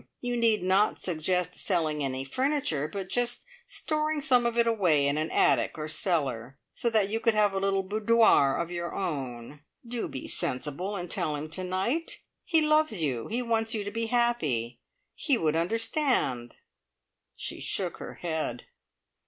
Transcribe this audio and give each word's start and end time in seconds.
You 0.19 0.35
need 0.35 0.63
not 0.63 0.97
suggest 0.97 1.53
selling 1.53 2.03
any 2.03 2.23
furniture, 2.23 2.87
but 2.87 3.07
just 3.07 3.45
storing 3.67 4.19
some 4.19 4.47
of 4.47 4.57
it 4.57 4.65
away 4.65 5.05
in 5.05 5.15
an 5.19 5.29
attic 5.29 5.77
or 5.77 5.87
cellar, 5.87 6.57
so 6.73 6.89
that 6.89 7.09
you 7.09 7.19
could 7.19 7.35
have 7.35 7.53
a 7.53 7.59
little 7.59 7.83
boudoir 7.83 8.57
of 8.59 8.71
your 8.71 8.95
own. 8.95 9.61
Do 9.87 10.07
be 10.07 10.27
sensible, 10.27 10.95
and 10.95 11.07
tell 11.11 11.35
him 11.35 11.51
to 11.51 11.63
night. 11.63 12.23
He 12.43 12.61
loves 12.65 13.03
you. 13.03 13.27
He 13.27 13.43
wants 13.43 13.75
you 13.75 13.83
to 13.83 13.91
be 13.91 14.07
happy. 14.07 14.79
He 15.13 15.37
would 15.37 15.55
understand." 15.55 16.57
She 17.35 17.61
shook 17.61 17.97
her 17.97 18.15
head. 18.15 18.63